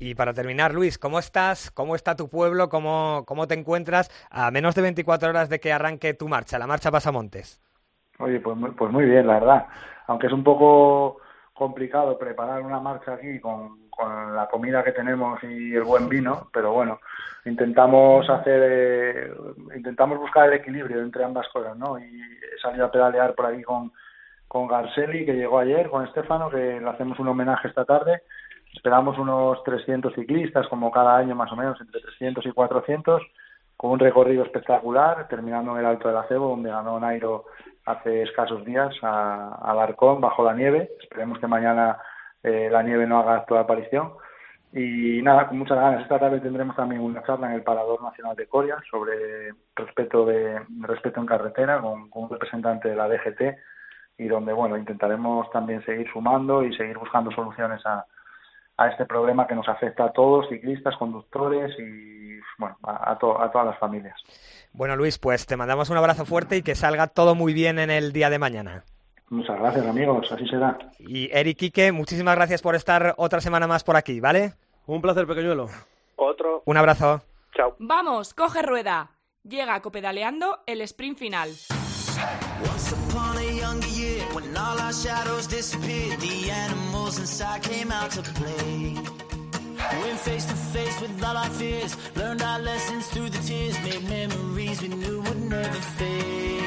[0.03, 1.69] Y para terminar, Luis, ¿cómo estás?
[1.69, 2.69] ¿Cómo está tu pueblo?
[2.69, 6.65] ¿Cómo, cómo te encuentras a menos de 24 horas de que arranque tu marcha, la
[6.65, 7.61] marcha Pasamontes?
[8.17, 9.67] Oye, pues muy, pues muy bien, la verdad.
[10.07, 11.17] Aunque es un poco
[11.61, 16.47] complicado preparar una marcha aquí con, con la comida que tenemos y el buen vino,
[16.51, 16.99] pero bueno,
[17.45, 19.31] intentamos hacer, eh,
[19.75, 21.99] intentamos buscar el equilibrio entre ambas cosas, ¿no?
[21.99, 23.91] Y he salido a pedalear por ahí con,
[24.47, 28.23] con Garceli, que llegó ayer, con Estefano, que le hacemos un homenaje esta tarde,
[28.73, 33.21] Esperamos unos 300 ciclistas, como cada año más o menos, entre 300 y 400,
[33.75, 37.45] con un recorrido espectacular, terminando en el Alto del Acebo, donde ganó Nairo
[37.85, 40.91] hace escasos días a, Alarcón bajo la nieve.
[41.01, 41.97] Esperemos que mañana
[42.43, 44.13] eh, la nieve no haga toda aparición.
[44.73, 46.01] Y nada, con muchas ganas.
[46.03, 50.61] Esta tarde tendremos también una charla en el Parador Nacional de Coria sobre respeto, de,
[50.81, 53.41] respeto en carretera con, con un representante de la DGT
[54.17, 58.05] y donde bueno intentaremos también seguir sumando y seguir buscando soluciones a,
[58.77, 62.20] a este problema que nos afecta a todos, ciclistas, conductores y
[62.57, 64.15] bueno, a, a, todas las familias.
[64.73, 67.89] Bueno, Luis, pues te mandamos un abrazo fuerte y que salga todo muy bien en
[67.89, 68.83] el día de mañana.
[69.29, 70.77] Muchas gracias, amigos, así será.
[70.99, 74.53] Y Eric Quique, muchísimas gracias por estar otra semana más por aquí, ¿vale?
[74.85, 75.67] Un placer, pequeñuelo.
[76.17, 76.63] Otro.
[76.65, 77.21] Un abrazo.
[77.55, 77.75] Chao.
[77.79, 79.11] Vamos, coge rueda.
[79.43, 81.49] Llega copedaleando el sprint final.
[89.99, 94.03] Went face to face with all our fears, learned our lessons through the tears, made
[94.07, 96.60] memories we knew would never fade.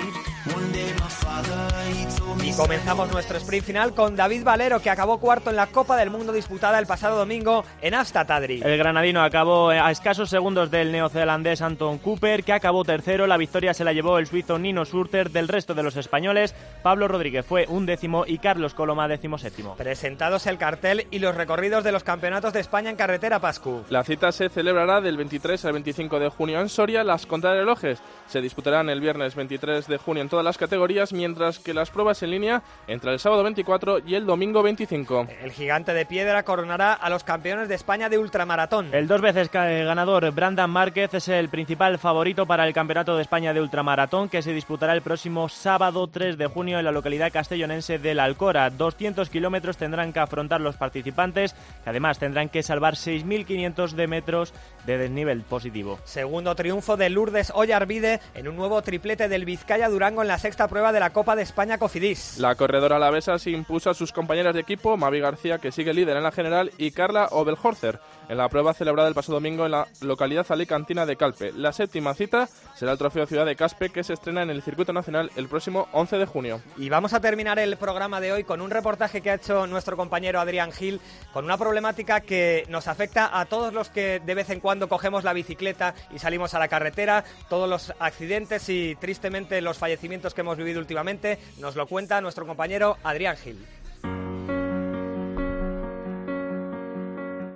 [2.42, 6.10] Y comenzamos nuestro sprint final con David Valero, que acabó cuarto en la Copa del
[6.10, 8.60] Mundo disputada el pasado domingo en Astad Adri.
[8.62, 13.26] El granadino acabó a escasos segundos del neozelandés Anton Cooper, que acabó tercero.
[13.26, 15.30] La victoria se la llevó el suizo Nino Surter.
[15.30, 19.74] Del resto de los españoles, Pablo Rodríguez fue un décimo y Carlos Coloma décimo séptimo.
[19.76, 23.84] Presentados el cartel y los recorridos de los campeonatos de España en carretera Pascu.
[23.88, 27.04] La cita se celebrará del 23 al 25 de junio en Soria.
[27.04, 31.72] Las contrarrelojes se disputarán el viernes 23 de junio en todas las categorías, mientras que
[31.72, 35.28] las pruebas en línea entre el sábado 24 y el domingo 25.
[35.40, 38.92] El gigante de piedra coronará a los campeones de España de ultramaratón.
[38.92, 43.54] El dos veces ganador Brandan Márquez es el principal favorito para el Campeonato de España
[43.54, 47.98] de ultramaratón que se disputará el próximo sábado 3 de junio en la localidad castellonense
[47.98, 48.70] de La Alcora.
[48.70, 51.54] 200 kilómetros tendrán que afrontar los participantes,
[51.84, 54.54] que además tendrán que salvar 6.500 de metros
[54.86, 55.98] de desnivel positivo.
[56.04, 60.68] Segundo triunfo de Lourdes Ollarvide en un nuevo triplete del Vizcaya Durango en la sexta
[60.68, 62.38] prueba de la Copa de España Cofidis.
[62.38, 66.16] La corredora alavesa se impuso a sus compañeras de equipo, Mavi García, que sigue líder
[66.16, 69.86] en la general, y Carla Obelhorzer, en la prueba celebrada el pasado domingo en la
[70.00, 71.52] localidad alicantina de Calpe.
[71.52, 74.92] La séptima cita será el Trofeo Ciudad de Caspe, que se estrena en el Circuito
[74.92, 76.60] Nacional el próximo 11 de junio.
[76.76, 79.96] Y vamos a terminar el programa de hoy con un reportaje que ha hecho nuestro
[79.96, 81.00] compañero Adrián Gil,
[81.32, 85.24] con una problemática que nos afecta a todos los que de vez en cuando cogemos
[85.24, 90.40] la bicicleta y salimos a la carretera, todos los accidentes y tristemente los fallecimientos que
[90.40, 93.64] hemos vivido últimamente, nos lo cuenta nuestro compañero Adrián Gil.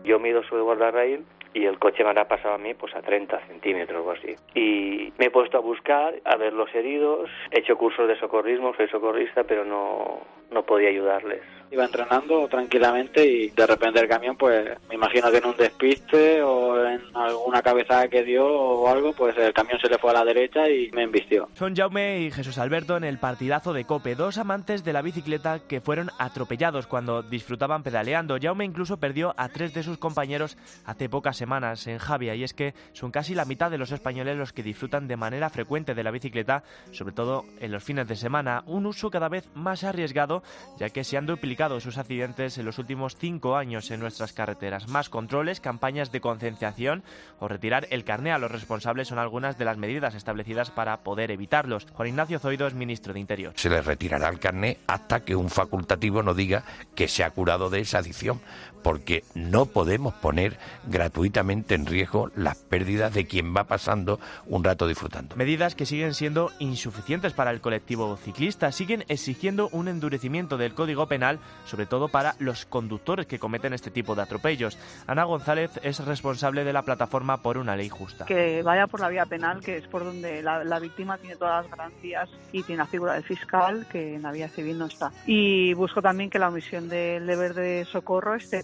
[0.09, 3.47] Yo mido su guardarraíl y el coche me ha pasado a mí pues a 30
[3.47, 4.37] centímetros o así.
[4.55, 8.75] Y me he puesto a buscar, a ver los heridos, he hecho cursos de socorrismo,
[8.75, 11.43] soy socorrista, pero no, no podía ayudarles.
[11.71, 16.43] Iba entrenando tranquilamente y de repente el camión, pues me imagino que en un despiste
[16.43, 20.15] o en alguna cabezada que dio o algo, pues el camión se le fue a
[20.15, 21.49] la derecha y me embistió.
[21.55, 25.61] Son Jaume y Jesús Alberto en el partidazo de Cope, dos amantes de la bicicleta
[25.61, 28.39] que fueron atropellados cuando disfrutaban pedaleando.
[28.41, 30.57] Jaume incluso perdió a tres de sus compañeros
[30.87, 34.39] hace pocas semanas en Javia y es que son casi la mitad de los españoles
[34.39, 36.63] los que disfrutan de manera frecuente de la bicicleta,
[36.93, 40.43] sobre todo en los fines de semana, un uso cada vez más arriesgado
[40.79, 44.87] ya que se han duplicado sus accidentes en los últimos cinco años en nuestras carreteras.
[44.87, 47.03] Más controles, campañas de concienciación
[47.41, 51.33] o retirar el carné a los responsables son algunas de las medidas establecidas para poder
[51.33, 51.89] evitarlos.
[51.95, 53.53] Juan Ignacio Zoido es ministro de Interior.
[53.57, 56.63] Se le retirará el carné hasta que un facultativo no diga
[56.95, 58.41] que se ha curado de esa adicción,
[58.83, 64.87] porque no podemos poner gratuitamente en riesgo las pérdidas de quien va pasando un rato
[64.87, 65.37] disfrutando.
[65.37, 71.07] Medidas que siguen siendo insuficientes para el colectivo ciclista, siguen exigiendo un endurecimiento del Código
[71.07, 74.79] Penal, sobre todo para los conductores que cometen este tipo de atropellos.
[75.07, 78.25] Ana González es responsable de la plataforma por una ley justa.
[78.25, 81.65] Que vaya por la vía penal, que es por donde la, la víctima tiene todas
[81.65, 85.13] las garantías y tiene la figura del fiscal, que en la vía civil no está.
[85.27, 88.63] Y busco también que la omisión del deber de socorro esté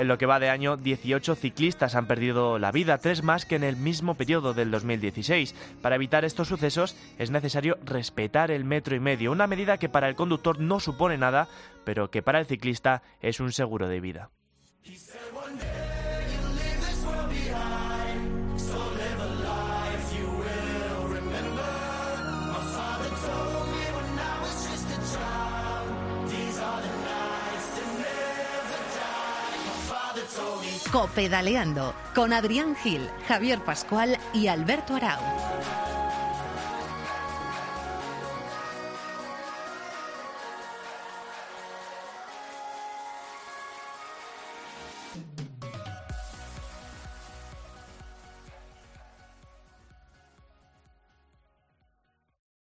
[0.00, 3.56] En lo que va de año, 18 ciclistas han perdido la vida, tres más que
[3.56, 5.54] en el mismo periodo del 2016.
[5.82, 10.08] Para evitar estos sucesos es necesario respetar el metro y medio, una medida que para
[10.08, 11.48] el conductor no supone nada,
[11.84, 14.30] pero que para el ciclista es un seguro de vida.
[30.96, 35.20] Copedaleando con Adrián Gil, Javier Pascual y Alberto Arau.